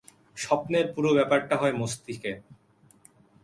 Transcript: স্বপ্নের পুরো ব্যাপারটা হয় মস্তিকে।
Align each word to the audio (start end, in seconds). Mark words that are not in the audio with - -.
স্বপ্নের 0.37 0.85
পুরো 0.93 1.09
ব্যাপারটা 1.13 1.55
হয় 1.57 1.75
মস্তিকে। 1.79 2.31